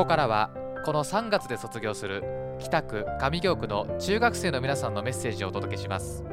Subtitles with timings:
[0.00, 0.48] こからは
[0.86, 2.24] この3月で卒業する
[2.58, 6.24] 北区上京区の中学生の皆さんのメッセージをお届けします。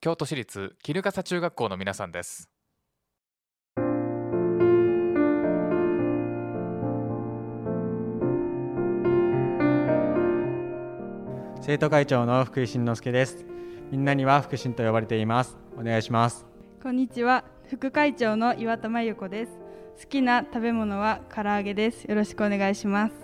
[0.00, 2.48] 京都市立衣笠中学校の皆さんです。
[11.62, 13.44] 生徒会長の福井慎之介です。
[13.90, 15.58] みんなには福信と呼ばれています。
[15.76, 16.46] お願いします。
[16.80, 17.42] こんにちは。
[17.68, 19.63] 副会長の岩田真由子です
[20.00, 22.04] 好きな食べ物は唐揚げです。
[22.04, 23.14] よろしくお願いします。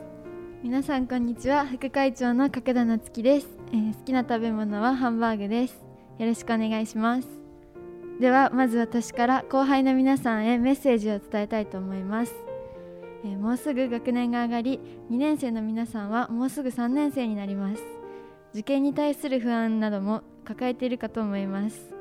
[0.63, 1.67] 皆さんこんにちは。
[1.67, 5.83] 副会長の角田夏樹です、えー、好きな食べ物はハンバーグです。
[6.19, 7.29] よろしくお願いします。
[8.21, 12.35] ではまず私から後輩の皆さんへメッセージを伝えたいと思います。
[13.25, 14.81] えー、もうすぐ学年が上がり
[15.11, 17.83] 2年生の皆さんはもうすぐ3年生になります。
[18.55, 22.00] 受験に対する不安なども抱えているかと思います。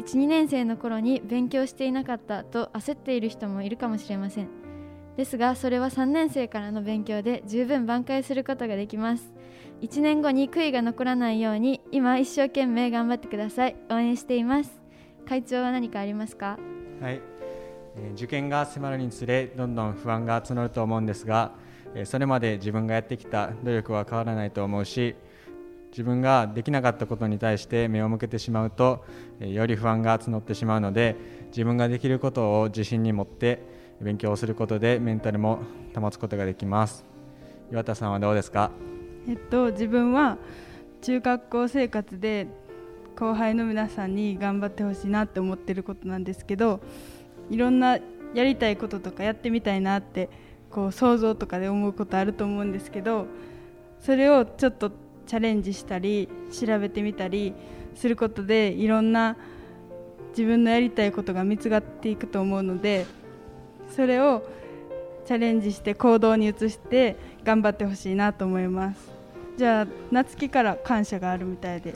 [0.00, 4.48] 12年生の頃に勉強していなかったと焦っている人もいるかもしれません。
[5.16, 9.32] ですがそれは3年生からの勉強で十分挽回することができます。
[9.80, 13.76] 1年後に悔いが残らないように今一生懸命頑張ってください。
[13.90, 14.80] 応援しています。
[15.26, 16.58] 会長は何かありますか？
[17.00, 17.20] はい、
[17.96, 21.52] えー、受験が迫るにつれどんどん不安が募ると思うんですが、
[21.94, 25.14] えー、それまで自分がやってきた努力は変わらないと思うし
[25.94, 29.04] 自分ができなかったことに対して目を向けてしまうと
[29.38, 31.14] より不安が募ってしまうので
[31.52, 33.62] 自分ができることを自信に持って
[34.00, 35.60] 勉強をすることでメンタルも
[35.94, 37.04] 保つことができます。
[37.70, 38.72] 岩田さんはどうですか？
[39.28, 40.36] えっと自分は
[41.00, 42.48] 中学校生活で
[43.14, 46.80] 後輩の皆さんに頑張ってほしいなって思ってることなんですけど
[47.50, 47.98] いろんな
[48.34, 50.28] やりたいこととかやってみたいなって
[50.72, 53.28] こう想像とかで思うことあると思うんですけど
[54.00, 54.90] それをちょっと
[55.26, 57.54] チャレンジしたり調べてみたり
[57.94, 59.36] することでいろんな
[60.30, 63.06] 自分のやりたいことが見つかっていくと思うので
[63.94, 64.42] それを
[65.24, 69.10] チャレンジして行動に移して頑張ってほしいなと思います。
[69.56, 71.94] じゃあ夏希から感謝があるみたいで。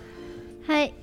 [0.66, 0.94] はい。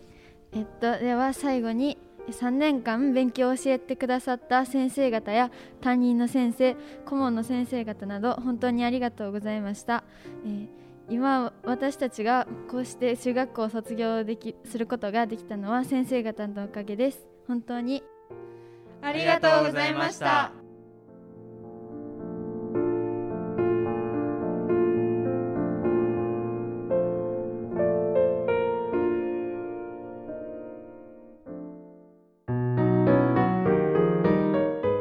[0.53, 1.97] えっとでは最後に
[2.31, 5.51] 3年間勉強を教えてくださった先生方や
[5.81, 10.03] 担任の先生顧問の先生方など本当にありがとうございました、
[10.45, 17.27] えー今私たちがこうして中学校を卒業できすることができたのは先生方のおかげです。
[17.47, 18.03] 本当に。
[19.01, 20.51] ありがとうございました。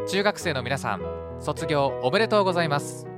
[0.06, 1.00] 中学生の皆さん
[1.40, 3.13] 卒業おめでとうございます